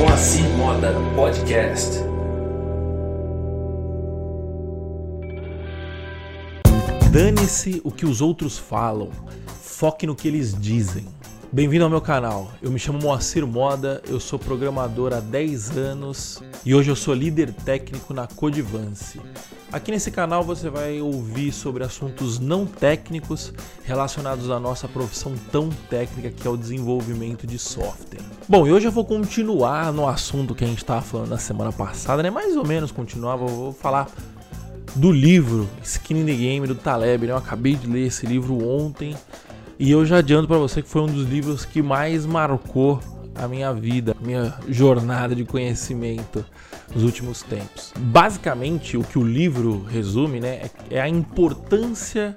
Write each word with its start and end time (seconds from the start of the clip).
Moacir 0.00 0.48
Moda 0.56 0.94
Podcast. 1.14 1.98
Dane-se 7.12 7.82
o 7.84 7.92
que 7.92 8.06
os 8.06 8.22
outros 8.22 8.56
falam, 8.56 9.10
foque 9.62 10.06
no 10.06 10.16
que 10.16 10.26
eles 10.26 10.58
dizem. 10.58 11.04
Bem-vindo 11.52 11.84
ao 11.84 11.90
meu 11.90 12.00
canal. 12.00 12.50
Eu 12.62 12.70
me 12.70 12.78
chamo 12.78 12.98
Moacir 12.98 13.46
Moda, 13.46 14.02
eu 14.08 14.18
sou 14.18 14.38
programador 14.38 15.12
há 15.12 15.20
10 15.20 15.76
anos 15.76 16.42
e 16.64 16.74
hoje 16.74 16.90
eu 16.90 16.96
sou 16.96 17.12
líder 17.12 17.52
técnico 17.52 18.14
na 18.14 18.26
Codivance. 18.26 19.20
Aqui 19.72 19.92
nesse 19.92 20.10
canal 20.10 20.42
você 20.42 20.68
vai 20.68 21.00
ouvir 21.00 21.52
sobre 21.52 21.84
assuntos 21.84 22.40
não 22.40 22.66
técnicos 22.66 23.52
relacionados 23.84 24.50
à 24.50 24.58
nossa 24.58 24.88
profissão 24.88 25.32
tão 25.52 25.68
técnica 25.88 26.28
que 26.28 26.44
é 26.44 26.50
o 26.50 26.56
desenvolvimento 26.56 27.46
de 27.46 27.56
software. 27.56 28.20
Bom, 28.48 28.66
e 28.66 28.72
hoje 28.72 28.88
eu 28.88 28.90
vou 28.90 29.04
continuar 29.04 29.92
no 29.92 30.08
assunto 30.08 30.56
que 30.56 30.64
a 30.64 30.66
gente 30.66 30.78
estava 30.78 31.00
falando 31.00 31.28
na 31.28 31.38
semana 31.38 31.70
passada, 31.70 32.20
né? 32.20 32.30
Mais 32.30 32.56
ou 32.56 32.66
menos 32.66 32.90
continuar, 32.90 33.36
vou 33.36 33.72
falar 33.72 34.10
do 34.96 35.12
livro 35.12 35.70
Skin 35.84 36.18
in 36.18 36.26
the 36.26 36.34
Game 36.34 36.66
do 36.66 36.74
Taleb, 36.74 37.28
né? 37.28 37.32
Eu 37.32 37.36
acabei 37.36 37.76
de 37.76 37.86
ler 37.86 38.08
esse 38.08 38.26
livro 38.26 38.66
ontem 38.66 39.16
e 39.78 39.88
eu 39.88 40.04
já 40.04 40.18
adianto 40.18 40.48
para 40.48 40.58
você 40.58 40.82
que 40.82 40.88
foi 40.88 41.02
um 41.02 41.06
dos 41.06 41.28
livros 41.28 41.64
que 41.64 41.80
mais 41.80 42.26
marcou 42.26 43.00
a 43.34 43.48
minha 43.48 43.72
vida, 43.72 44.16
a 44.18 44.24
minha 44.24 44.54
jornada 44.68 45.34
de 45.34 45.44
conhecimento 45.44 46.44
nos 46.94 47.04
últimos 47.04 47.42
tempos. 47.42 47.92
Basicamente, 47.96 48.96
o 48.96 49.04
que 49.04 49.18
o 49.18 49.22
livro 49.22 49.84
resume, 49.84 50.40
né, 50.40 50.62
é, 50.90 50.96
é 50.96 51.00
a 51.00 51.08
importância 51.08 52.34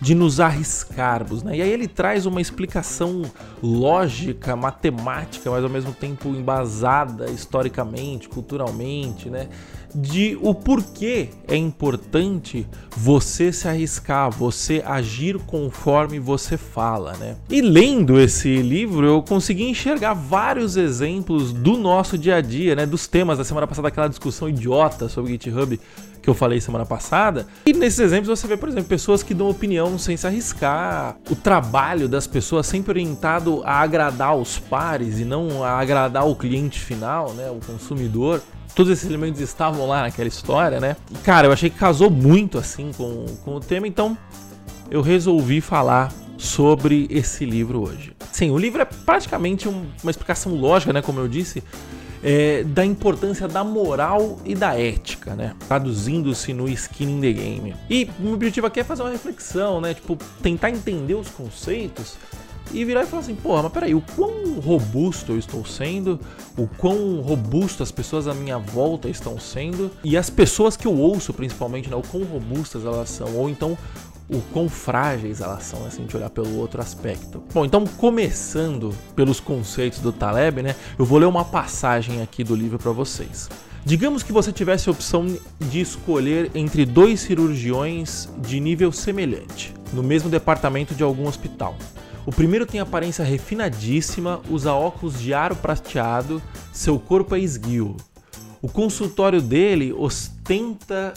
de 0.00 0.14
nos 0.14 0.40
arriscarmos, 0.40 1.42
né? 1.42 1.56
E 1.56 1.62
aí 1.62 1.70
ele 1.70 1.88
traz 1.88 2.26
uma 2.26 2.40
explicação 2.40 3.22
lógica, 3.62 4.54
matemática, 4.54 5.50
mas 5.50 5.64
ao 5.64 5.70
mesmo 5.70 5.92
tempo 5.92 6.28
embasada 6.28 7.30
historicamente, 7.30 8.28
culturalmente, 8.28 9.30
né? 9.30 9.48
De 9.94 10.38
o 10.42 10.54
porquê 10.54 11.30
é 11.48 11.56
importante 11.56 12.66
você 12.94 13.50
se 13.50 13.66
arriscar, 13.66 14.30
você 14.30 14.82
agir 14.84 15.38
conforme 15.38 16.18
você 16.18 16.58
fala, 16.58 17.14
né? 17.14 17.36
E 17.48 17.62
lendo 17.62 18.20
esse 18.20 18.56
livro, 18.60 19.06
eu 19.06 19.22
consegui 19.22 19.64
enxergar 19.64 20.12
vários 20.12 20.76
exemplos 20.76 21.52
do 21.52 21.78
nosso 21.78 22.18
dia 22.18 22.36
a 22.36 22.40
dia, 22.42 22.74
né? 22.74 22.84
Dos 22.84 23.06
temas 23.06 23.38
da 23.38 23.44
semana 23.44 23.66
passada, 23.66 23.88
aquela 23.88 24.08
discussão 24.08 24.48
idiota 24.48 25.08
sobre 25.08 25.32
GitHub 25.32 25.80
que 26.26 26.30
eu 26.30 26.34
falei 26.34 26.60
semana 26.60 26.84
passada. 26.84 27.46
E 27.64 27.72
nesses 27.72 28.00
exemplos 28.00 28.36
você 28.36 28.48
vê, 28.48 28.56
por 28.56 28.68
exemplo, 28.68 28.88
pessoas 28.88 29.22
que 29.22 29.32
dão 29.32 29.48
opinião 29.48 29.96
sem 29.96 30.16
se 30.16 30.26
arriscar, 30.26 31.16
o 31.30 31.36
trabalho 31.36 32.08
das 32.08 32.26
pessoas 32.26 32.66
sempre 32.66 32.90
orientado 32.90 33.62
a 33.64 33.80
agradar 33.80 34.36
os 34.36 34.58
pares 34.58 35.20
e 35.20 35.24
não 35.24 35.62
a 35.62 35.78
agradar 35.78 36.26
o 36.26 36.34
cliente 36.34 36.80
final, 36.80 37.32
né, 37.34 37.48
o 37.48 37.64
consumidor. 37.64 38.42
Todos 38.74 38.90
esses 38.90 39.08
elementos 39.08 39.40
estavam 39.40 39.86
lá 39.86 40.02
naquela 40.02 40.26
história, 40.26 40.80
né? 40.80 40.96
E, 41.12 41.14
cara, 41.18 41.46
eu 41.46 41.52
achei 41.52 41.70
que 41.70 41.78
casou 41.78 42.10
muito 42.10 42.58
assim 42.58 42.90
com, 42.96 43.24
com 43.44 43.54
o 43.54 43.60
tema, 43.60 43.86
então 43.86 44.18
eu 44.90 45.02
resolvi 45.02 45.60
falar 45.60 46.12
sobre 46.36 47.06
esse 47.08 47.44
livro 47.44 47.82
hoje. 47.82 48.16
Sim, 48.32 48.50
o 48.50 48.58
livro 48.58 48.82
é 48.82 48.84
praticamente 48.84 49.68
um, 49.68 49.86
uma 50.02 50.10
explicação 50.10 50.56
lógica, 50.56 50.92
né, 50.92 51.00
como 51.00 51.20
eu 51.20 51.28
disse, 51.28 51.62
é, 52.28 52.64
da 52.64 52.84
importância 52.84 53.46
da 53.46 53.62
moral 53.62 54.40
e 54.44 54.52
da 54.52 54.74
ética, 54.74 55.36
né? 55.36 55.54
Traduzindo-se 55.68 56.52
no 56.52 56.68
skin 56.68 57.08
in 57.08 57.20
the 57.20 57.32
game. 57.32 57.76
E 57.88 58.10
o 58.20 58.32
objetivo 58.32 58.66
aqui 58.66 58.80
é 58.80 58.84
fazer 58.84 59.02
uma 59.02 59.12
reflexão, 59.12 59.80
né? 59.80 59.94
Tipo, 59.94 60.18
tentar 60.42 60.70
entender 60.70 61.14
os 61.14 61.28
conceitos 61.28 62.18
e 62.72 62.84
virar 62.84 63.04
e 63.04 63.06
falar 63.06 63.22
assim, 63.22 63.36
porra, 63.36 63.62
mas 63.62 63.72
peraí, 63.72 63.94
o 63.94 64.02
quão 64.16 64.58
robusto 64.58 65.30
eu 65.30 65.38
estou 65.38 65.64
sendo, 65.64 66.18
o 66.58 66.66
quão 66.66 67.20
robusto 67.20 67.84
as 67.84 67.92
pessoas 67.92 68.26
à 68.26 68.34
minha 68.34 68.58
volta 68.58 69.08
estão 69.08 69.38
sendo, 69.38 69.88
e 70.02 70.16
as 70.16 70.28
pessoas 70.28 70.76
que 70.76 70.88
eu 70.88 70.98
ouço 70.98 71.32
principalmente, 71.32 71.88
né, 71.88 71.94
o 71.94 72.02
quão 72.02 72.24
robustas 72.24 72.84
elas 72.84 73.08
são, 73.08 73.36
ou 73.36 73.48
então 73.48 73.78
o 74.28 74.40
quão 74.52 74.68
frágeis 74.68 75.40
elas 75.40 75.62
são, 75.64 75.80
né, 75.80 75.90
se 75.90 75.98
a 75.98 76.00
gente 76.00 76.16
olhar 76.16 76.30
pelo 76.30 76.56
outro 76.56 76.80
aspecto. 76.80 77.42
Bom, 77.52 77.64
então 77.64 77.86
começando 77.86 78.94
pelos 79.14 79.40
conceitos 79.40 80.00
do 80.00 80.12
Taleb, 80.12 80.62
né, 80.62 80.74
eu 80.98 81.04
vou 81.04 81.18
ler 81.18 81.26
uma 81.26 81.44
passagem 81.44 82.22
aqui 82.22 82.42
do 82.42 82.54
livro 82.54 82.78
para 82.78 82.92
vocês. 82.92 83.48
Digamos 83.84 84.24
que 84.24 84.32
você 84.32 84.50
tivesse 84.50 84.88
a 84.88 84.92
opção 84.92 85.26
de 85.60 85.80
escolher 85.80 86.50
entre 86.56 86.84
dois 86.84 87.20
cirurgiões 87.20 88.28
de 88.38 88.58
nível 88.58 88.90
semelhante, 88.90 89.72
no 89.92 90.02
mesmo 90.02 90.28
departamento 90.28 90.92
de 90.92 91.04
algum 91.04 91.28
hospital. 91.28 91.76
O 92.26 92.32
primeiro 92.32 92.66
tem 92.66 92.80
aparência 92.80 93.24
refinadíssima, 93.24 94.40
usa 94.50 94.72
óculos 94.72 95.20
de 95.20 95.32
aro 95.32 95.54
prateado, 95.54 96.42
seu 96.72 96.98
corpo 96.98 97.36
é 97.36 97.38
esguio. 97.38 97.96
O 98.60 98.68
consultório 98.68 99.40
dele 99.40 99.92
ostenta 99.92 101.14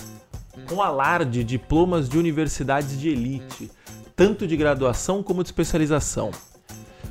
com 0.67 0.81
alarde 0.81 1.43
diplomas 1.43 2.09
de 2.09 2.17
universidades 2.17 2.99
de 2.99 3.09
elite, 3.09 3.71
tanto 4.15 4.47
de 4.47 4.57
graduação 4.57 5.23
como 5.23 5.43
de 5.43 5.49
especialização. 5.49 6.31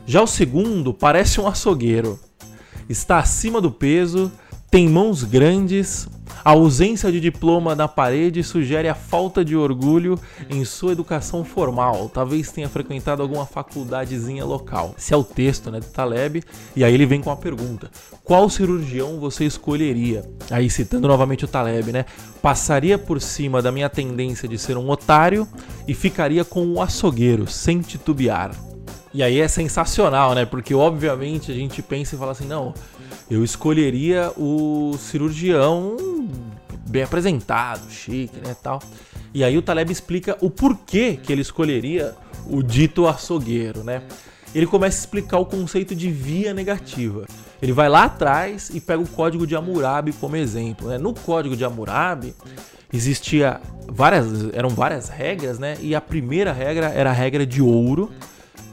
Já 0.06 0.22
o 0.22 0.26
segundo 0.26 0.92
parece 0.94 1.40
um 1.40 1.46
açougueiro. 1.46 2.18
Está 2.88 3.18
acima 3.18 3.60
do 3.60 3.70
peso, 3.70 4.32
tem 4.70 4.88
mãos 4.88 5.24
grandes, 5.24 6.08
a 6.48 6.52
ausência 6.52 7.12
de 7.12 7.20
diploma 7.20 7.74
na 7.74 7.86
parede 7.86 8.42
sugere 8.42 8.88
a 8.88 8.94
falta 8.94 9.44
de 9.44 9.54
orgulho 9.54 10.18
em 10.48 10.64
sua 10.64 10.92
educação 10.92 11.44
formal. 11.44 12.08
Talvez 12.08 12.50
tenha 12.50 12.70
frequentado 12.70 13.20
alguma 13.20 13.44
faculdadezinha 13.44 14.46
local. 14.46 14.94
Esse 14.96 15.12
é 15.12 15.16
o 15.18 15.22
texto 15.22 15.70
né, 15.70 15.78
do 15.78 15.84
Taleb. 15.84 16.42
E 16.74 16.82
aí 16.82 16.94
ele 16.94 17.04
vem 17.04 17.20
com 17.20 17.30
a 17.30 17.36
pergunta: 17.36 17.90
qual 18.24 18.48
cirurgião 18.48 19.20
você 19.20 19.44
escolheria? 19.44 20.24
Aí 20.50 20.70
citando 20.70 21.06
novamente 21.06 21.44
o 21.44 21.48
Taleb, 21.48 21.92
né? 21.92 22.06
Passaria 22.40 22.96
por 22.96 23.20
cima 23.20 23.60
da 23.60 23.70
minha 23.70 23.90
tendência 23.90 24.48
de 24.48 24.56
ser 24.56 24.78
um 24.78 24.88
otário 24.88 25.46
e 25.86 25.92
ficaria 25.92 26.46
com 26.46 26.66
o 26.66 26.80
açougueiro, 26.80 27.46
sem 27.46 27.82
titubear. 27.82 28.52
E 29.12 29.22
aí 29.22 29.40
é 29.40 29.48
sensacional, 29.48 30.34
né? 30.34 30.44
Porque 30.44 30.74
obviamente 30.74 31.50
a 31.50 31.54
gente 31.54 31.82
pensa 31.82 32.14
e 32.14 32.18
fala 32.18 32.32
assim, 32.32 32.46
não, 32.46 32.72
eu 33.30 33.44
escolheria 33.44 34.32
o 34.36 34.96
cirurgião 34.98 35.96
bem 36.88 37.02
apresentado, 37.02 37.90
chique, 37.90 38.38
né, 38.44 38.56
tal. 38.62 38.80
E 39.32 39.44
aí 39.44 39.56
o 39.58 39.62
Taleb 39.62 39.90
explica 39.92 40.36
o 40.40 40.50
porquê 40.50 41.18
que 41.22 41.32
ele 41.32 41.42
escolheria 41.42 42.14
o 42.48 42.62
dito 42.62 43.06
açougueiro, 43.06 43.84
né? 43.84 44.02
Ele 44.54 44.66
começa 44.66 44.96
a 44.96 45.00
explicar 45.00 45.38
o 45.38 45.44
conceito 45.44 45.94
de 45.94 46.10
via 46.10 46.54
negativa. 46.54 47.26
Ele 47.60 47.72
vai 47.72 47.88
lá 47.88 48.04
atrás 48.04 48.70
e 48.72 48.80
pega 48.80 49.02
o 49.02 49.06
código 49.06 49.46
de 49.46 49.54
Hammurabi 49.54 50.12
como 50.12 50.36
exemplo. 50.36 50.88
Né? 50.88 50.96
No 50.96 51.12
código 51.12 51.56
de 51.56 51.64
Hammurabi 51.64 52.34
existia 52.92 53.60
várias, 53.86 54.26
eram 54.54 54.70
várias 54.70 55.08
regras, 55.08 55.58
né? 55.58 55.76
E 55.80 55.94
a 55.94 56.00
primeira 56.00 56.52
regra 56.52 56.86
era 56.86 57.10
a 57.10 57.12
regra 57.12 57.44
de 57.44 57.60
ouro, 57.60 58.10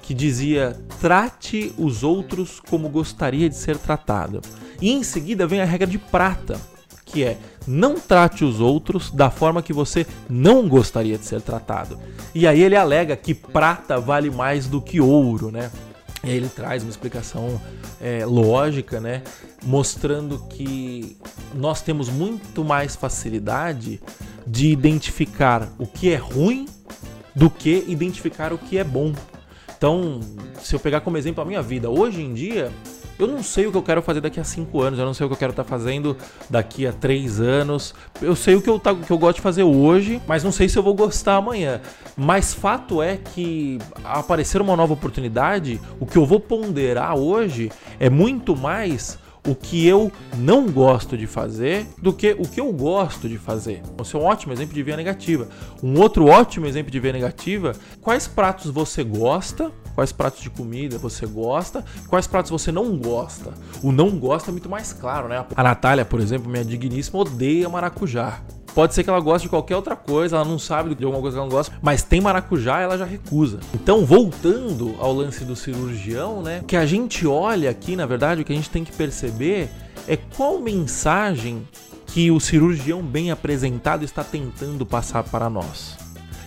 que 0.06 0.14
dizia 0.14 0.78
trate 1.02 1.74
os 1.78 2.04
outros 2.04 2.60
como 2.60 2.90
gostaria 2.90 3.50
de 3.50 3.56
ser 3.56 3.78
tratado. 3.78 4.40
E 4.82 4.92
em 4.92 5.04
seguida 5.04 5.48
vem 5.48 5.62
a 5.62 5.66
regra 5.66 5.88
de 5.88 5.98
prata, 5.98 6.60
que 7.04 7.24
é 7.24 7.38
não 7.68 7.96
trate 7.96 8.46
os 8.46 8.60
outros 8.60 9.10
da 9.10 9.32
forma 9.32 9.64
que 9.64 9.74
você 9.74 10.06
não 10.30 10.68
gostaria 10.68 11.18
de 11.18 11.26
ser 11.26 11.42
tratado. 11.42 11.98
E 12.34 12.46
aí 12.46 12.62
ele 12.62 12.76
alega 12.76 13.16
que 13.16 13.34
prata 13.34 14.00
vale 14.00 14.30
mais 14.30 14.68
do 14.68 14.80
que 14.80 15.02
ouro, 15.02 15.52
né? 15.52 15.72
E 16.24 16.30
aí 16.30 16.38
ele 16.38 16.50
traz 16.50 16.84
uma 16.84 16.90
explicação 16.90 17.60
é, 18.00 18.26
lógica, 18.26 19.00
né? 19.00 19.24
Mostrando 19.64 20.40
que 20.50 21.18
nós 21.54 21.82
temos 21.82 22.10
muito 22.10 22.64
mais 22.64 22.96
facilidade 22.96 24.00
de 24.46 24.68
identificar 24.68 25.70
o 25.80 25.88
que 25.88 26.12
é 26.12 26.16
ruim 26.16 26.68
do 27.36 27.50
que 27.50 27.84
identificar 27.88 28.54
o 28.54 28.58
que 28.58 28.78
é 28.78 28.84
bom. 28.84 29.14
Então, 29.78 30.20
se 30.62 30.76
eu 30.76 30.80
pegar 30.80 31.02
como 31.02 31.18
exemplo 31.18 31.42
a 31.42 31.46
minha 31.46 31.62
vida, 31.62 31.90
hoje 31.90 32.22
em 32.22 32.34
dia, 32.34 32.72
eu 33.18 33.28
não 33.28 33.42
sei 33.42 33.66
o 33.66 33.72
que 33.72 33.78
eu 33.78 33.84
quero 33.84 34.02
fazer 34.02 34.20
daqui 34.20 34.40
a 34.40 34.44
5 34.44 34.82
anos, 34.82 35.00
eu 35.00 35.06
não 35.06 35.14
sei 35.14 35.26
o 35.26 35.30
que 35.30 35.34
eu 35.34 35.38
quero 35.38 35.52
estar 35.52 35.64
tá 35.64 35.70
fazendo 35.70 36.18
daqui 36.50 36.86
a 36.86 36.92
3 36.92 37.40
anos. 37.40 37.94
Eu 38.22 38.36
sei 38.36 38.56
o 38.56 38.62
que 38.62 38.70
eu, 38.70 38.78
tá, 38.78 38.94
que 38.94 39.12
eu 39.12 39.18
gosto 39.18 39.38
de 39.38 39.42
fazer 39.42 39.64
hoje, 39.64 40.22
mas 40.28 40.44
não 40.44 40.52
sei 40.52 40.68
se 40.68 40.78
eu 40.78 40.84
vou 40.84 40.94
gostar 40.94 41.36
amanhã. 41.36 41.82
Mas 42.18 42.54
fato 42.54 43.02
é 43.02 43.18
que 43.18 43.80
aparecer 44.04 44.62
uma 44.62 44.76
nova 44.76 44.94
oportunidade, 44.94 45.80
o 46.00 46.06
que 46.06 46.18
eu 46.18 46.26
vou 46.26 46.40
ponderar 46.40 47.16
hoje 47.16 47.72
é 48.00 48.10
muito 48.10 48.56
mais 48.56 49.18
o 49.46 49.56
que 49.56 49.86
eu 49.88 50.12
não 50.38 50.68
gosto 50.68 51.18
de 51.18 51.28
fazer 51.28 51.88
do 52.02 52.12
que 52.12 52.36
o 52.38 52.48
que 52.48 52.60
eu 52.60 52.72
gosto 52.72 53.30
de 53.30 53.38
fazer. 53.38 53.82
Esse 54.02 54.16
é 54.16 54.20
um 54.20 54.24
ótimo 54.24 54.54
exemplo 54.54 54.74
de 54.74 54.84
via 54.84 54.98
negativa. 54.98 55.48
Um 55.84 56.00
outro 56.00 56.28
ótimo 56.28 56.66
exemplo 56.66 56.92
de 56.92 57.00
via 57.00 57.14
negativa, 57.14 57.74
quais 58.02 58.28
pratos 58.28 58.72
você 58.72 59.04
gosta, 59.04 59.72
quais 59.94 60.12
pratos 60.12 60.42
de 60.42 60.50
comida 60.50 60.98
você 60.98 61.26
gosta, 61.26 61.84
quais 62.08 62.28
pratos 62.28 62.52
você 62.52 62.72
não 62.72 62.98
gosta. 62.98 63.54
O 63.82 63.92
não 63.92 64.12
gosta 64.18 64.50
é 64.50 64.52
muito 64.52 64.70
mais 64.70 64.92
claro, 64.92 65.28
né? 65.28 65.46
A 65.56 65.64
Natália, 65.64 66.06
por 66.06 66.20
exemplo, 66.20 66.50
minha 66.50 66.66
digníssima, 66.66 67.20
odeia 67.20 67.70
maracujá. 67.70 68.42
Pode 68.76 68.94
ser 68.94 69.06
que 69.06 69.10
ela 69.10 69.22
goste 69.22 69.48
de 69.48 69.50
qualquer 69.50 69.78
outra 69.78 69.96
coisa, 69.96 70.36
ela 70.36 70.44
não 70.44 70.60
sabe 70.60 70.94
de 70.94 71.06
alguma 71.06 71.22
coisa 71.22 71.36
que 71.36 71.40
ela 71.40 71.48
não 71.48 71.56
gosta, 71.56 71.74
mas 71.82 72.04
tem 72.04 72.20
maracujá, 72.20 72.82
ela 72.82 72.98
já 72.98 73.06
recusa. 73.06 73.62
Então, 73.74 74.06
voltando 74.06 74.96
ao 75.00 75.14
lance 75.14 75.46
do 75.46 75.56
cirurgião, 75.56 76.42
né? 76.42 76.60
O 76.62 76.66
que 76.66 76.76
a 76.76 76.86
gente 76.86 77.26
olha 77.26 77.70
aqui, 77.70 77.96
na 77.96 78.06
verdade, 78.06 78.42
o 78.42 78.46
que 78.46 78.52
a 78.52 78.56
gente 78.56 78.70
tem 78.70 78.84
que 78.84 78.92
perceber 78.92 79.70
é 80.06 80.18
qual 80.18 80.60
mensagem 80.60 81.66
que 82.08 82.30
o 82.30 82.40
cirurgião 82.40 83.02
bem 83.02 83.32
apresentado 83.32 84.04
está 84.04 84.26
tentando 84.26 84.86
passar 84.86 85.24
para 85.24 85.50
nós. 85.50 85.98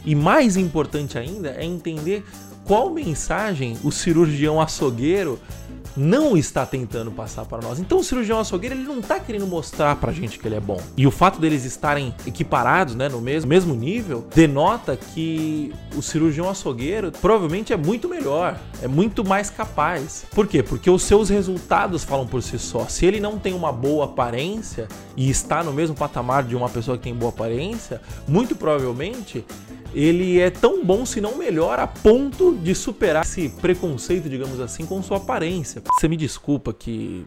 E 0.05 0.15
mais 0.15 0.59
importante 0.59 1.17
ainda 1.17 1.49
é 1.57 1.65
entender 1.65 2.23
qual 2.67 2.91
mensagem 2.91 3.79
o 3.83 3.91
cirurgião 3.91 4.61
açougueiro 4.61 5.41
não 5.97 6.37
está 6.37 6.65
tentando 6.65 7.11
passar 7.11 7.45
para 7.45 7.63
nós. 7.63 7.79
Então 7.79 7.99
o 7.99 8.05
cirurgião 8.05 8.39
açougueiro 8.39 8.75
ele 8.75 8.85
não 8.85 8.99
está 8.99 9.19
querendo 9.19 9.47
mostrar 9.47 9.97
para 9.97 10.11
a 10.11 10.15
gente 10.15 10.39
que 10.39 10.47
ele 10.47 10.55
é 10.55 10.61
bom. 10.61 10.81
E 10.97 11.07
o 11.07 11.11
fato 11.11 11.41
deles 11.41 11.65
estarem 11.65 12.15
equiparados, 12.27 12.95
né, 12.95 13.09
no 13.09 13.21
mesmo, 13.21 13.49
mesmo 13.49 13.75
nível, 13.75 14.27
denota 14.35 14.97
que 14.97 15.73
o 15.97 16.03
cirurgião 16.03 16.49
açougueiro 16.49 17.13
provavelmente 17.13 17.73
é 17.73 17.77
muito 17.77 18.09
melhor, 18.09 18.59
é 18.83 18.89
muito 18.89 19.25
mais 19.25 19.51
capaz. 19.51 20.25
Por 20.31 20.47
quê? 20.47 20.63
Porque 20.63 20.91
os 20.91 21.03
seus 21.03 21.29
resultados 21.29 22.05
falam 22.05 22.27
por 22.27 22.43
si 22.43 22.59
só. 22.59 22.87
Se 22.87 23.07
ele 23.07 23.21
não 23.21 23.39
tem 23.39 23.55
uma 23.55 23.73
boa 23.73 24.07
aparência 24.07 24.89
e 25.17 25.29
está 25.29 25.63
no 25.63 25.73
mesmo 25.73 25.97
patamar 25.97 26.45
de 26.45 26.55
uma 26.55 26.69
pessoa 26.69 26.97
que 26.97 27.05
tem 27.05 27.15
boa 27.15 27.31
aparência, 27.31 28.01
muito 28.27 28.55
provavelmente 28.55 29.45
ele 29.95 30.41
é 30.41 30.51
tão 30.51 30.85
bom, 30.85 31.05
se 31.07 31.21
não 31.21 31.37
melhor, 31.37 31.79
a 31.79 31.87
ponto 31.87 32.57
de 32.57 32.75
superar 32.75 33.25
esse 33.25 33.49
preconceito, 33.49 34.29
digamos 34.29 34.61
assim, 34.61 34.85
com 34.85 35.03
sua 35.03 35.17
aparência. 35.17 35.83
Você 35.99 36.09
me 36.09 36.17
desculpa 36.17 36.73
que 36.73 37.27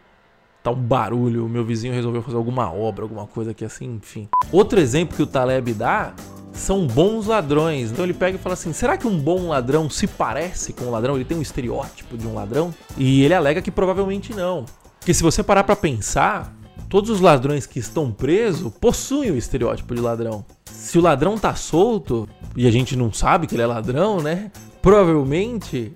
tá 0.63 0.71
um 0.71 0.75
barulho, 0.75 1.49
meu 1.49 1.65
vizinho 1.65 1.93
resolveu 1.93 2.21
fazer 2.21 2.37
alguma 2.37 2.71
obra, 2.71 3.03
alguma 3.03 3.25
coisa 3.25 3.51
aqui 3.51 3.65
assim, 3.65 3.95
enfim. 3.95 4.27
Outro 4.51 4.79
exemplo 4.79 5.15
que 5.15 5.23
o 5.23 5.27
Taleb 5.27 5.73
dá 5.73 6.13
são 6.53 6.85
bons 6.85 7.27
ladrões. 7.27 7.91
Então 7.91 8.05
ele 8.05 8.13
pega 8.13 8.37
e 8.37 8.39
fala 8.39 8.53
assim: 8.53 8.73
será 8.73 8.97
que 8.97 9.07
um 9.07 9.17
bom 9.17 9.47
ladrão 9.47 9.89
se 9.89 10.07
parece 10.07 10.73
com 10.73 10.85
um 10.85 10.91
ladrão? 10.91 11.15
Ele 11.15 11.25
tem 11.25 11.37
um 11.37 11.41
estereótipo 11.41 12.17
de 12.17 12.27
um 12.27 12.33
ladrão? 12.33 12.73
E 12.97 13.23
ele 13.23 13.33
alega 13.33 13.61
que 13.61 13.71
provavelmente 13.71 14.33
não. 14.33 14.65
Porque 14.99 15.13
se 15.13 15.23
você 15.23 15.41
parar 15.41 15.63
para 15.63 15.75
pensar, 15.75 16.53
todos 16.87 17.09
os 17.09 17.21
ladrões 17.21 17.65
que 17.65 17.79
estão 17.79 18.11
presos 18.11 18.71
possuem 18.79 19.31
o 19.31 19.37
estereótipo 19.37 19.95
de 19.95 20.01
ladrão. 20.01 20.45
Se 20.81 20.97
o 20.97 21.01
ladrão 21.01 21.37
tá 21.37 21.53
solto 21.53 22.27
e 22.55 22.67
a 22.67 22.71
gente 22.71 22.95
não 22.95 23.13
sabe 23.13 23.45
que 23.45 23.55
ele 23.55 23.61
é 23.61 23.67
ladrão, 23.67 24.19
né? 24.19 24.51
Provavelmente 24.81 25.93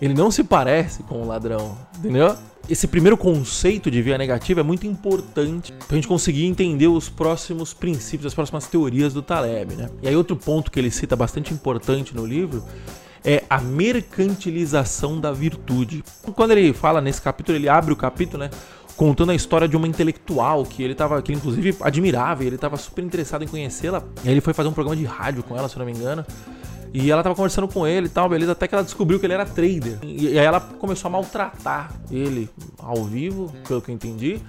ele 0.00 0.12
não 0.12 0.30
se 0.30 0.44
parece 0.44 1.02
com 1.02 1.22
o 1.22 1.26
ladrão, 1.26 1.76
entendeu? 1.98 2.36
Esse 2.68 2.86
primeiro 2.86 3.16
conceito 3.16 3.90
de 3.90 4.02
via 4.02 4.18
negativa 4.18 4.60
é 4.60 4.62
muito 4.62 4.86
importante 4.86 5.72
pra 5.88 5.96
gente 5.96 6.06
conseguir 6.06 6.44
entender 6.44 6.88
os 6.88 7.08
próximos 7.08 7.72
princípios, 7.72 8.26
as 8.26 8.34
próximas 8.34 8.66
teorias 8.66 9.14
do 9.14 9.22
Taleb, 9.22 9.74
né? 9.74 9.88
E 10.02 10.08
aí 10.08 10.14
outro 10.14 10.36
ponto 10.36 10.70
que 10.70 10.78
ele 10.78 10.90
cita 10.90 11.16
bastante 11.16 11.54
importante 11.54 12.14
no 12.14 12.26
livro 12.26 12.62
é 13.24 13.44
a 13.48 13.58
mercantilização 13.58 15.18
da 15.18 15.32
virtude. 15.32 16.04
Quando 16.34 16.50
ele 16.50 16.72
fala 16.74 17.00
nesse 17.00 17.22
capítulo, 17.22 17.56
ele 17.56 17.68
abre 17.68 17.92
o 17.92 17.96
capítulo, 17.96 18.44
né? 18.44 18.50
Contando 18.96 19.30
a 19.30 19.34
história 19.34 19.68
de 19.68 19.76
uma 19.76 19.86
intelectual 19.86 20.64
que 20.64 20.82
ele 20.82 20.94
tava, 20.94 21.20
que 21.20 21.30
ele 21.32 21.38
inclusive 21.38 21.76
admirava, 21.80 22.44
e 22.44 22.46
ele 22.46 22.58
tava 22.58 22.76
super 22.76 23.04
interessado 23.04 23.42
em 23.42 23.48
conhecê-la. 23.48 24.02
E 24.24 24.28
aí 24.28 24.34
ele 24.34 24.40
foi 24.40 24.54
fazer 24.54 24.68
um 24.68 24.72
programa 24.72 24.96
de 24.96 25.04
rádio 25.04 25.42
com 25.42 25.56
ela, 25.56 25.68
se 25.68 25.76
eu 25.76 25.80
não 25.80 25.86
me 25.86 25.92
engano. 25.92 26.24
E 26.94 27.10
ela 27.10 27.22
tava 27.22 27.34
conversando 27.34 27.68
com 27.68 27.86
ele 27.86 28.06
e 28.06 28.08
tal, 28.08 28.28
beleza, 28.28 28.52
até 28.52 28.66
que 28.66 28.74
ela 28.74 28.84
descobriu 28.84 29.20
que 29.20 29.26
ele 29.26 29.34
era 29.34 29.44
trader. 29.44 29.98
E 30.02 30.28
aí 30.38 30.46
ela 30.46 30.60
começou 30.60 31.08
a 31.08 31.12
maltratar 31.12 31.92
ele 32.10 32.48
ao 32.78 33.04
vivo, 33.04 33.52
pelo 33.66 33.82
que 33.82 33.90
eu 33.90 33.94
entendi 33.94 34.40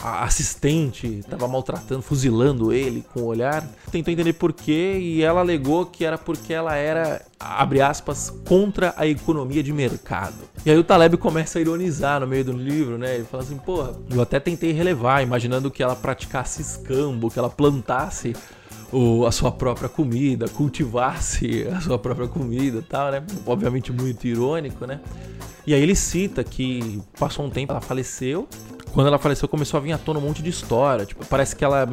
a 0.00 0.24
assistente 0.24 1.06
estava 1.06 1.48
maltratando, 1.48 2.02
fuzilando 2.02 2.72
ele 2.72 3.04
com 3.12 3.20
o 3.20 3.26
olhar. 3.26 3.66
Tentou 3.90 4.12
entender 4.12 4.32
por 4.34 4.52
quê 4.52 4.98
e 5.00 5.22
ela 5.22 5.40
alegou 5.40 5.86
que 5.86 6.04
era 6.04 6.16
porque 6.16 6.52
ela 6.52 6.76
era, 6.76 7.22
abre 7.38 7.80
aspas, 7.80 8.30
contra 8.46 8.94
a 8.96 9.06
economia 9.06 9.62
de 9.62 9.72
mercado. 9.72 10.36
E 10.64 10.70
aí 10.70 10.78
o 10.78 10.84
Taleb 10.84 11.16
começa 11.16 11.58
a 11.58 11.60
ironizar 11.60 12.20
no 12.20 12.26
meio 12.26 12.44
do 12.44 12.52
livro, 12.52 12.96
né? 12.96 13.16
Ele 13.16 13.24
fala 13.24 13.42
assim, 13.42 13.56
porra, 13.58 13.94
eu 14.10 14.22
até 14.22 14.38
tentei 14.38 14.72
relevar, 14.72 15.22
imaginando 15.22 15.70
que 15.70 15.82
ela 15.82 15.96
praticasse 15.96 16.62
escambo, 16.62 17.30
que 17.30 17.38
ela 17.38 17.50
plantasse 17.50 18.34
a 19.26 19.30
sua 19.32 19.52
própria 19.52 19.88
comida, 19.88 20.48
cultivasse 20.48 21.66
a 21.76 21.80
sua 21.80 21.98
própria 21.98 22.28
comida 22.28 22.82
tal, 22.88 23.10
né? 23.10 23.22
Obviamente 23.44 23.92
muito 23.92 24.26
irônico, 24.26 24.86
né? 24.86 25.00
E 25.66 25.74
aí 25.74 25.82
ele 25.82 25.94
cita 25.94 26.42
que 26.42 27.02
passou 27.18 27.44
um 27.44 27.50
tempo, 27.50 27.72
ela 27.72 27.80
faleceu 27.80 28.48
quando 28.92 29.06
ela 29.06 29.18
faleceu, 29.18 29.48
começou 29.48 29.78
a 29.78 29.80
vir 29.80 29.92
à 29.92 29.98
tona 29.98 30.18
um 30.18 30.22
monte 30.22 30.42
de 30.42 30.50
história. 30.50 31.06
Tipo, 31.06 31.24
parece 31.26 31.54
que 31.54 31.64
ela 31.64 31.88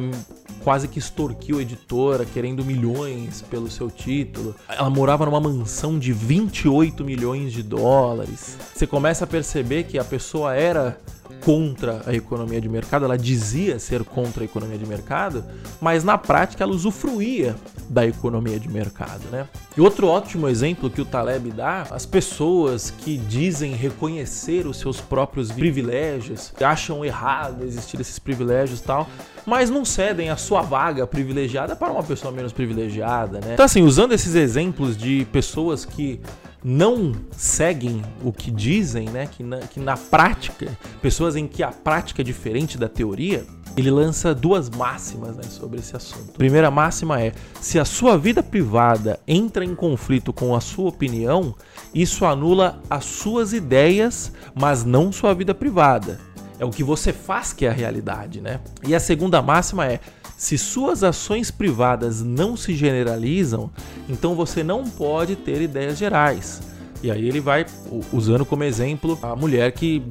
quase 0.66 0.88
que 0.88 0.98
extorquiu 0.98 1.58
a 1.58 1.62
editora, 1.62 2.24
querendo 2.24 2.64
milhões 2.64 3.40
pelo 3.42 3.70
seu 3.70 3.88
título. 3.88 4.54
Ela 4.68 4.90
morava 4.90 5.24
numa 5.24 5.40
mansão 5.40 5.96
de 5.98 6.12
28 6.12 7.04
milhões 7.04 7.52
de 7.52 7.62
dólares. 7.62 8.58
Você 8.74 8.84
começa 8.84 9.22
a 9.22 9.26
perceber 9.28 9.84
que 9.84 9.96
a 9.96 10.02
pessoa 10.02 10.54
era 10.54 10.98
contra 11.44 12.02
a 12.06 12.14
economia 12.14 12.60
de 12.60 12.68
mercado, 12.68 13.04
ela 13.04 13.16
dizia 13.16 13.78
ser 13.78 14.04
contra 14.04 14.42
a 14.42 14.44
economia 14.44 14.78
de 14.78 14.86
mercado, 14.86 15.44
mas 15.80 16.04
na 16.04 16.18
prática 16.18 16.64
ela 16.64 16.72
usufruía 16.72 17.54
da 17.88 18.06
economia 18.06 18.58
de 18.58 18.68
mercado, 18.68 19.22
né? 19.30 19.46
E 19.76 19.80
outro 19.80 20.08
ótimo 20.08 20.48
exemplo 20.48 20.90
que 20.90 21.00
o 21.00 21.04
Taleb 21.04 21.50
dá, 21.52 21.86
as 21.90 22.04
pessoas 22.04 22.90
que 22.90 23.16
dizem 23.16 23.74
reconhecer 23.74 24.66
os 24.66 24.78
seus 24.78 25.00
próprios 25.00 25.52
privilégios, 25.52 26.52
acham 26.60 27.04
errado 27.04 27.62
existir 27.62 28.00
esses 28.00 28.18
privilégios 28.18 28.80
e 28.80 28.82
tal, 28.82 29.08
mas 29.44 29.70
não 29.70 29.84
cedem 29.84 30.30
a 30.30 30.36
sua 30.36 30.62
vaga 30.62 31.06
privilegiada 31.06 31.76
para 31.76 31.92
uma 31.92 32.02
pessoa 32.02 32.32
menos 32.32 32.52
privilegiada, 32.52 33.40
né? 33.40 33.54
Então 33.54 33.64
assim, 33.64 33.82
usando 33.82 34.12
esses 34.12 34.34
exemplos 34.34 34.96
de 34.96 35.26
pessoas 35.30 35.84
que 35.84 36.20
não 36.68 37.12
seguem 37.30 38.02
o 38.24 38.32
que 38.32 38.50
dizem, 38.50 39.08
né? 39.08 39.28
Que 39.28 39.44
na, 39.44 39.58
que 39.58 39.78
na 39.78 39.96
prática, 39.96 40.76
pessoas 41.00 41.36
em 41.36 41.46
que 41.46 41.62
a 41.62 41.70
prática 41.70 42.22
é 42.22 42.24
diferente 42.24 42.76
da 42.76 42.88
teoria, 42.88 43.46
ele 43.76 43.88
lança 43.88 44.34
duas 44.34 44.68
máximas 44.68 45.36
né, 45.36 45.44
sobre 45.44 45.78
esse 45.78 45.94
assunto. 45.94 46.30
A 46.34 46.38
primeira 46.38 46.68
máxima 46.68 47.22
é: 47.22 47.32
se 47.60 47.78
a 47.78 47.84
sua 47.84 48.18
vida 48.18 48.42
privada 48.42 49.20
entra 49.28 49.64
em 49.64 49.76
conflito 49.76 50.32
com 50.32 50.56
a 50.56 50.60
sua 50.60 50.88
opinião, 50.88 51.54
isso 51.94 52.26
anula 52.26 52.82
as 52.90 53.04
suas 53.04 53.52
ideias, 53.52 54.32
mas 54.52 54.84
não 54.84 55.12
sua 55.12 55.32
vida 55.34 55.54
privada. 55.54 56.18
É 56.58 56.64
o 56.64 56.70
que 56.70 56.82
você 56.82 57.12
faz 57.12 57.52
que 57.52 57.64
é 57.64 57.68
a 57.68 57.72
realidade, 57.72 58.40
né? 58.40 58.58
E 58.84 58.92
a 58.92 58.98
segunda 58.98 59.40
máxima 59.40 59.86
é: 59.86 60.00
se 60.36 60.58
suas 60.58 61.02
ações 61.02 61.50
privadas 61.50 62.22
não 62.22 62.56
se 62.56 62.74
generalizam, 62.74 63.70
então 64.08 64.34
você 64.34 64.62
não 64.62 64.84
pode 64.84 65.34
ter 65.34 65.62
ideias 65.62 65.96
gerais. 65.96 66.60
E 67.02 67.10
aí 67.10 67.26
ele 67.26 67.40
vai 67.40 67.64
usando 68.12 68.44
como 68.44 68.64
exemplo 68.64 69.18
a 69.22 69.34
mulher 69.34 69.72
que 69.72 70.02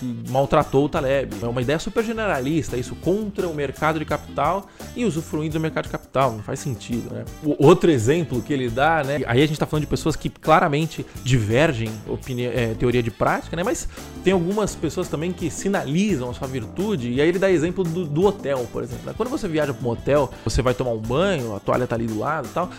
que 0.00 0.30
maltratou 0.30 0.86
o 0.86 0.88
Taleb. 0.88 1.36
É 1.42 1.46
uma 1.46 1.60
ideia 1.60 1.78
super 1.78 2.02
generalista, 2.02 2.76
isso 2.76 2.94
contra 2.96 3.46
o 3.46 3.54
mercado 3.54 3.98
de 3.98 4.04
capital 4.06 4.66
e 4.96 5.04
usufruindo 5.04 5.52
do 5.52 5.60
mercado 5.60 5.84
de 5.84 5.90
capital. 5.90 6.32
Não 6.32 6.42
faz 6.42 6.58
sentido, 6.58 7.14
né? 7.14 7.24
O 7.44 7.66
outro 7.66 7.90
exemplo 7.90 8.40
que 8.40 8.50
ele 8.52 8.70
dá, 8.70 9.04
né? 9.04 9.16
Aí 9.26 9.38
a 9.38 9.46
gente 9.46 9.52
está 9.52 9.66
falando 9.66 9.82
de 9.82 9.90
pessoas 9.90 10.16
que 10.16 10.30
claramente 10.30 11.04
divergem 11.22 11.92
opinião, 12.08 12.50
é, 12.50 12.72
teoria 12.74 13.02
de 13.02 13.10
prática, 13.10 13.54
né? 13.54 13.62
Mas 13.62 13.86
tem 14.24 14.32
algumas 14.32 14.74
pessoas 14.74 15.06
também 15.08 15.32
que 15.32 15.50
sinalizam 15.50 16.30
a 16.30 16.34
sua 16.34 16.48
virtude. 16.48 17.10
E 17.12 17.20
aí 17.20 17.28
ele 17.28 17.38
dá 17.38 17.50
exemplo 17.50 17.84
do, 17.84 18.06
do 18.06 18.24
hotel, 18.24 18.66
por 18.72 18.82
exemplo. 18.82 19.04
Né? 19.06 19.14
Quando 19.14 19.28
você 19.28 19.46
viaja 19.46 19.74
para 19.74 19.86
um 19.86 19.90
hotel, 19.90 20.30
você 20.42 20.62
vai 20.62 20.72
tomar 20.72 20.92
um 20.92 20.98
banho, 20.98 21.54
a 21.54 21.60
toalha 21.60 21.86
tá 21.86 21.94
ali 21.94 22.06
do 22.06 22.18
lado 22.18 22.48
e 22.48 22.52
tal. 22.52 22.70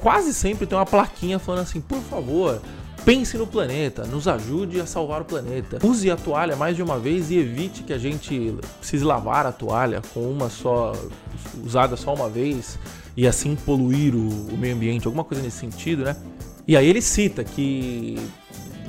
Quase 0.00 0.34
sempre 0.34 0.66
tem 0.66 0.76
uma 0.76 0.86
plaquinha 0.86 1.38
falando 1.38 1.62
assim, 1.62 1.80
por 1.80 2.00
favor, 2.00 2.60
Pense 3.06 3.38
no 3.38 3.46
planeta, 3.46 4.04
nos 4.04 4.26
ajude 4.26 4.80
a 4.80 4.84
salvar 4.84 5.22
o 5.22 5.24
planeta. 5.24 5.78
Use 5.86 6.10
a 6.10 6.16
toalha 6.16 6.56
mais 6.56 6.74
de 6.74 6.82
uma 6.82 6.98
vez 6.98 7.30
e 7.30 7.38
evite 7.38 7.84
que 7.84 7.92
a 7.92 7.98
gente 7.98 8.52
precise 8.80 9.04
lavar 9.04 9.46
a 9.46 9.52
toalha 9.52 10.02
com 10.12 10.28
uma 10.28 10.50
só, 10.50 10.92
usada 11.64 11.96
só 11.96 12.12
uma 12.12 12.28
vez 12.28 12.76
e 13.16 13.24
assim 13.24 13.54
poluir 13.54 14.12
o, 14.12 14.48
o 14.52 14.58
meio 14.58 14.74
ambiente, 14.74 15.06
alguma 15.06 15.22
coisa 15.22 15.40
nesse 15.40 15.58
sentido, 15.58 16.02
né? 16.02 16.16
E 16.66 16.76
aí 16.76 16.84
ele 16.84 17.00
cita 17.00 17.44
que 17.44 18.16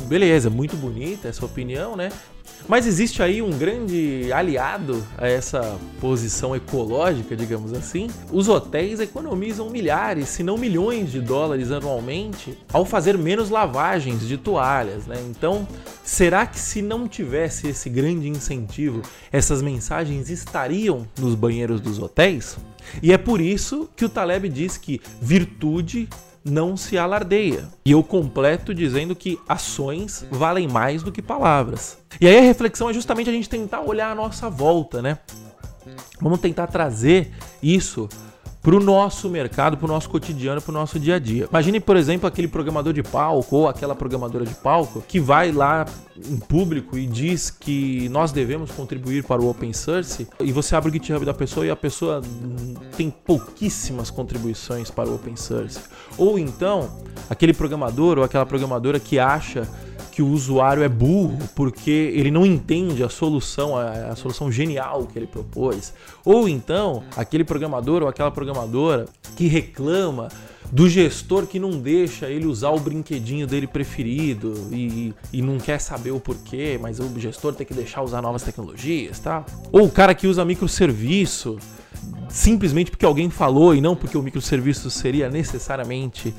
beleza, 0.07 0.49
muito 0.49 0.75
bonita 0.75 1.27
essa 1.27 1.45
opinião, 1.45 1.95
né? 1.95 2.09
Mas 2.67 2.85
existe 2.85 3.21
aí 3.21 3.41
um 3.41 3.51
grande 3.51 4.31
aliado 4.31 5.03
a 5.17 5.27
essa 5.27 5.77
posição 5.99 6.55
ecológica, 6.55 7.35
digamos 7.35 7.73
assim. 7.73 8.07
Os 8.31 8.47
hotéis 8.47 8.99
economizam 8.99 9.69
milhares, 9.69 10.29
se 10.29 10.43
não 10.43 10.57
milhões 10.57 11.11
de 11.11 11.21
dólares 11.21 11.71
anualmente 11.71 12.57
ao 12.71 12.85
fazer 12.85 13.17
menos 13.17 13.49
lavagens 13.49 14.27
de 14.27 14.37
toalhas, 14.37 15.05
né? 15.05 15.17
Então, 15.29 15.67
será 16.03 16.45
que 16.45 16.59
se 16.59 16.81
não 16.81 17.07
tivesse 17.07 17.67
esse 17.67 17.89
grande 17.89 18.27
incentivo, 18.27 19.01
essas 19.31 19.61
mensagens 19.61 20.29
estariam 20.29 21.07
nos 21.19 21.35
banheiros 21.35 21.79
dos 21.81 21.99
hotéis? 21.99 22.57
E 23.01 23.11
é 23.11 23.17
por 23.17 23.41
isso 23.41 23.89
que 23.95 24.05
o 24.05 24.09
Taleb 24.09 24.47
diz 24.49 24.77
que 24.77 25.01
virtude 25.21 26.07
não 26.47 26.77
se 26.77 26.97
alardeia. 26.97 27.67
E 27.85 27.91
eu 27.91 28.01
completo 28.01 28.73
dizendo 28.73 29.15
que 29.15 29.39
ações 29.47 30.25
valem 30.31 30.67
mais 30.67 31.03
do 31.03 31.11
que 31.11 31.21
palavras. 31.21 31.97
E 32.19 32.27
aí 32.27 32.37
a 32.37 32.41
reflexão 32.41 32.89
é 32.89 32.93
justamente 32.93 33.29
a 33.29 33.33
gente 33.33 33.49
tentar 33.49 33.81
olhar 33.81 34.11
a 34.11 34.15
nossa 34.15 34.49
volta, 34.49 35.01
né? 35.01 35.19
Vamos 36.19 36.39
tentar 36.39 36.67
trazer 36.67 37.31
isso 37.61 38.09
para 38.67 38.75
o 38.75 38.81
nosso 38.81 39.29
mercado, 39.29 39.77
para 39.77 39.85
o 39.85 39.87
nosso 39.87 40.09
cotidiano, 40.09 40.61
para 40.61 40.71
o 40.71 40.73
nosso 40.73 40.99
dia 40.99 41.15
a 41.15 41.19
dia. 41.19 41.47
Imagine, 41.49 41.79
por 41.79 41.95
exemplo, 41.95 42.27
aquele 42.27 42.49
programador 42.49 42.91
de 42.91 43.01
palco 43.01 43.55
ou 43.55 43.69
aquela 43.69 43.95
programadora 43.95 44.45
de 44.45 44.53
palco 44.55 45.01
que 45.07 45.21
vai 45.21 45.53
lá 45.53 45.85
em 46.17 46.35
público 46.35 46.97
e 46.97 47.07
diz 47.07 47.49
que 47.49 48.09
nós 48.09 48.33
devemos 48.33 48.69
contribuir 48.69 49.23
para 49.23 49.41
o 49.41 49.49
open 49.49 49.71
source 49.71 50.27
e 50.41 50.51
você 50.51 50.75
abre 50.75 50.89
o 50.89 50.93
GitHub 50.93 51.25
da 51.25 51.33
pessoa 51.33 51.65
e 51.65 51.69
a 51.69 51.77
pessoa 51.77 52.21
tem 52.97 53.09
pouquíssimas 53.09 54.09
contribuições 54.09 54.91
para 54.91 55.07
o 55.07 55.15
open 55.15 55.37
source. 55.37 55.79
Ou 56.17 56.37
então, 56.37 56.89
aquele 57.29 57.53
programador 57.53 58.17
ou 58.17 58.25
aquela 58.25 58.45
programadora 58.45 58.99
que 58.99 59.17
acha 59.17 59.65
que 60.17 60.23
o 60.23 60.29
usuário 60.29 60.81
é 60.81 60.89
burro 60.89 61.37
porque 61.53 61.91
ele 61.91 62.31
não 62.31 62.43
entende 62.43 63.03
a 63.03 63.09
solução, 63.09 63.77
a, 63.77 64.09
a, 64.09 64.15
solução 64.15 64.51
genial 64.51 65.05
que 65.05 65.19
ele 65.19 65.27
propôs. 65.27 65.93
Ou 66.25 66.49
então, 66.49 67.03
aquele 67.15 67.43
programador 67.43 68.01
ou 68.01 68.07
aquela 68.07 68.31
programadora 68.31 69.05
que 69.35 69.45
reclama 69.45 70.29
do 70.71 70.89
gestor 70.89 71.45
que 71.45 71.59
não 71.59 71.69
deixa 71.69 72.31
ele 72.31 72.47
usar 72.47 72.71
o 72.71 72.79
brinquedinho 72.79 73.45
dele 73.45 73.67
preferido 73.67 74.55
e, 74.71 75.13
e 75.31 75.39
não 75.43 75.59
quer 75.59 75.79
saber 75.79 76.09
o 76.09 76.19
porquê, 76.19 76.79
mas 76.81 76.99
o 76.99 77.07
gestor 77.19 77.53
tem 77.53 77.67
que 77.67 77.75
deixar 77.75 78.01
usar 78.01 78.19
novas 78.19 78.41
tecnologias, 78.41 79.19
tá? 79.19 79.45
Ou 79.71 79.85
o 79.85 79.91
cara 79.91 80.15
que 80.15 80.25
usa 80.25 80.43
microserviço 80.43 81.59
simplesmente 82.27 82.89
porque 82.89 83.05
alguém 83.05 83.29
falou 83.29 83.75
e 83.75 83.81
não 83.81 83.95
porque 83.95 84.17
o 84.17 84.23
microserviço 84.23 84.89
seria 84.89 85.29
necessariamente 85.29 86.33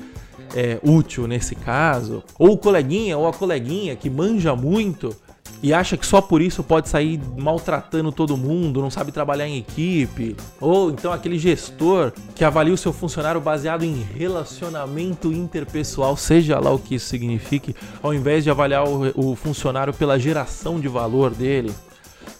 é, 0.55 0.79
útil 0.83 1.27
nesse 1.27 1.55
caso, 1.55 2.23
ou 2.37 2.51
o 2.53 2.57
coleguinha 2.57 3.17
ou 3.17 3.27
a 3.27 3.33
coleguinha 3.33 3.95
que 3.95 4.09
manja 4.09 4.55
muito 4.55 5.15
e 5.61 5.73
acha 5.73 5.97
que 5.97 6.05
só 6.05 6.21
por 6.21 6.41
isso 6.41 6.63
pode 6.63 6.87
sair 6.87 7.19
maltratando 7.37 8.11
todo 8.11 8.37
mundo, 8.37 8.81
não 8.81 8.89
sabe 8.89 9.11
trabalhar 9.11 9.47
em 9.47 9.57
equipe, 9.57 10.35
ou 10.59 10.89
então 10.89 11.11
aquele 11.11 11.37
gestor 11.37 12.13
que 12.33 12.45
avalia 12.45 12.73
o 12.73 12.77
seu 12.77 12.93
funcionário 12.93 13.41
baseado 13.41 13.83
em 13.83 14.01
relacionamento 14.01 15.33
interpessoal, 15.33 16.15
seja 16.15 16.59
lá 16.59 16.71
o 16.71 16.79
que 16.79 16.95
isso 16.95 17.07
signifique, 17.07 17.75
ao 18.01 18.13
invés 18.13 18.43
de 18.43 18.49
avaliar 18.49 18.87
o, 18.87 19.31
o 19.31 19.35
funcionário 19.35 19.93
pela 19.93 20.19
geração 20.19 20.79
de 20.79 20.87
valor 20.87 21.31
dele. 21.31 21.73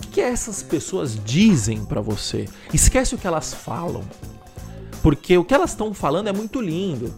O 0.01 0.07
que, 0.07 0.21
essas 0.21 0.63
pessoas 0.63 1.19
dizem 1.23 1.83
para 1.83 1.99
você? 1.99 2.45
Esquece 2.73 3.15
o 3.15 3.17
que 3.17 3.27
elas 3.27 3.53
falam. 3.53 4.03
Porque 5.01 5.37
o 5.37 5.43
que 5.43 5.53
elas 5.53 5.71
estão 5.71 5.93
falando 5.93 6.27
é 6.27 6.33
muito 6.33 6.61
lindo. 6.61 7.13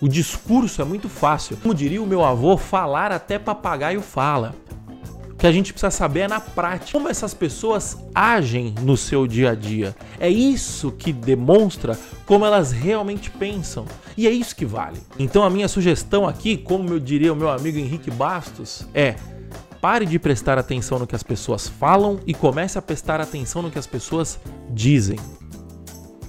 O 0.00 0.08
discurso 0.08 0.80
é 0.80 0.84
muito 0.84 1.08
fácil. 1.08 1.56
Como 1.56 1.74
diria 1.74 2.02
o 2.02 2.06
meu 2.06 2.24
avô, 2.24 2.56
falar 2.56 3.10
até 3.10 3.38
papagaio 3.38 4.00
fala. 4.00 4.54
O 5.30 5.34
que 5.36 5.46
a 5.46 5.52
gente 5.52 5.72
precisa 5.72 5.90
saber 5.90 6.20
é 6.20 6.28
na 6.28 6.40
prática 6.40 6.98
como 6.98 7.08
essas 7.08 7.32
pessoas 7.32 7.96
agem 8.14 8.74
no 8.82 8.96
seu 8.96 9.26
dia 9.26 9.50
a 9.50 9.54
dia. 9.54 9.94
É 10.18 10.28
isso 10.28 10.90
que 10.90 11.12
demonstra 11.12 11.98
como 12.26 12.44
elas 12.44 12.72
realmente 12.72 13.30
pensam. 13.30 13.86
E 14.16 14.26
é 14.26 14.30
isso 14.30 14.54
que 14.56 14.66
vale. 14.66 15.00
Então 15.18 15.44
a 15.44 15.50
minha 15.50 15.68
sugestão 15.68 16.26
aqui, 16.26 16.56
como 16.56 16.88
eu 16.90 16.98
diria 16.98 17.32
o 17.32 17.36
meu 17.36 17.50
amigo 17.50 17.78
Henrique 17.78 18.10
Bastos, 18.10 18.84
é 18.92 19.14
pare 19.80 20.04
de 20.06 20.18
prestar 20.18 20.58
atenção 20.58 20.98
no 20.98 21.06
que 21.06 21.14
as 21.14 21.22
pessoas 21.22 21.68
falam 21.68 22.18
e 22.26 22.34
comece 22.34 22.76
a 22.76 22.82
prestar 22.82 23.20
atenção 23.20 23.62
no 23.62 23.70
que 23.70 23.78
as 23.78 23.86
pessoas 23.86 24.40
dizem. 24.70 25.18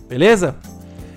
Beleza? 0.08 0.56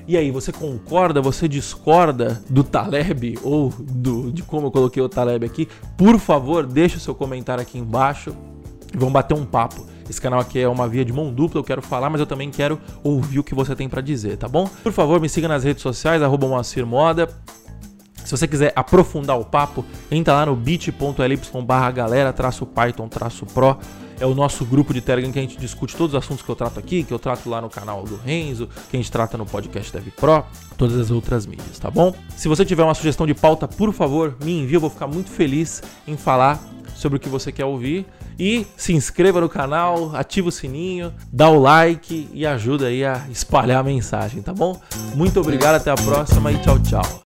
E 0.06 0.16
aí, 0.16 0.30
você 0.30 0.50
concorda, 0.50 1.20
você 1.20 1.46
discorda 1.46 2.42
do 2.48 2.64
Taleb 2.64 3.38
ou 3.42 3.70
do, 3.70 4.32
de 4.32 4.42
como 4.42 4.66
eu 4.66 4.70
coloquei 4.70 5.02
o 5.02 5.08
Taleb 5.08 5.46
aqui? 5.46 5.68
Por 5.96 6.18
favor, 6.18 6.66
deixe 6.66 6.96
o 6.96 7.00
seu 7.00 7.14
comentário 7.14 7.62
aqui 7.62 7.78
embaixo 7.78 8.36
e 8.92 8.96
vamos 8.96 9.12
bater 9.12 9.34
um 9.34 9.44
papo. 9.44 9.86
Esse 10.08 10.20
canal 10.20 10.40
aqui 10.40 10.58
é 10.58 10.68
uma 10.68 10.88
via 10.88 11.04
de 11.04 11.12
mão 11.12 11.32
dupla, 11.32 11.60
eu 11.60 11.64
quero 11.64 11.80
falar, 11.80 12.10
mas 12.10 12.20
eu 12.20 12.26
também 12.26 12.50
quero 12.50 12.80
ouvir 13.02 13.38
o 13.38 13.44
que 13.44 13.54
você 13.54 13.74
tem 13.74 13.88
para 13.88 14.00
dizer, 14.00 14.36
tá 14.36 14.48
bom? 14.48 14.68
Por 14.82 14.92
favor, 14.92 15.20
me 15.20 15.28
siga 15.28 15.48
nas 15.48 15.64
redes 15.64 15.82
sociais, 15.82 16.20
arroba 16.20 16.46
Moda. 16.84 17.28
Se 18.24 18.30
você 18.30 18.46
quiser 18.46 18.72
aprofundar 18.76 19.38
o 19.38 19.44
papo, 19.44 19.84
entra 20.10 20.34
lá 20.34 20.46
no 20.46 20.54
bit.ly 20.54 21.40
barra 21.64 21.90
galera 21.90 22.32
traço 22.32 22.66
Python 22.66 23.08
traço 23.08 23.46
Pro. 23.46 23.76
É 24.22 24.24
o 24.26 24.36
nosso 24.36 24.64
grupo 24.64 24.94
de 24.94 25.00
Telegram 25.00 25.32
que 25.32 25.38
a 25.40 25.42
gente 25.42 25.58
discute 25.58 25.96
todos 25.96 26.14
os 26.14 26.18
assuntos 26.24 26.44
que 26.44 26.48
eu 26.48 26.54
trato 26.54 26.78
aqui, 26.78 27.02
que 27.02 27.12
eu 27.12 27.18
trato 27.18 27.50
lá 27.50 27.60
no 27.60 27.68
canal 27.68 28.04
do 28.04 28.14
Renzo, 28.14 28.68
que 28.88 28.96
a 28.96 29.00
gente 29.00 29.10
trata 29.10 29.36
no 29.36 29.44
podcast 29.44 29.92
Dev 29.92 30.12
Pro, 30.14 30.44
todas 30.78 30.96
as 30.96 31.10
outras 31.10 31.44
mídias, 31.44 31.76
tá 31.80 31.90
bom? 31.90 32.14
Se 32.36 32.46
você 32.46 32.64
tiver 32.64 32.84
uma 32.84 32.94
sugestão 32.94 33.26
de 33.26 33.34
pauta, 33.34 33.66
por 33.66 33.92
favor, 33.92 34.36
me 34.40 34.60
envie, 34.60 34.74
eu 34.74 34.80
vou 34.80 34.90
ficar 34.90 35.08
muito 35.08 35.28
feliz 35.28 35.82
em 36.06 36.16
falar 36.16 36.62
sobre 36.94 37.16
o 37.16 37.20
que 37.20 37.28
você 37.28 37.50
quer 37.50 37.64
ouvir. 37.64 38.06
E 38.38 38.64
se 38.76 38.92
inscreva 38.92 39.40
no 39.40 39.48
canal, 39.48 40.14
ativa 40.14 40.50
o 40.50 40.52
sininho, 40.52 41.12
dá 41.32 41.48
o 41.48 41.58
like 41.58 42.28
e 42.32 42.46
ajuda 42.46 42.86
aí 42.86 43.04
a 43.04 43.26
espalhar 43.28 43.80
a 43.80 43.82
mensagem, 43.82 44.40
tá 44.40 44.54
bom? 44.54 44.80
Muito 45.16 45.40
obrigado, 45.40 45.74
até 45.74 45.90
a 45.90 45.96
próxima 45.96 46.52
e 46.52 46.58
tchau, 46.58 46.78
tchau. 46.78 47.20